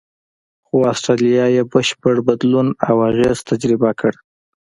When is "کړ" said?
3.99-4.13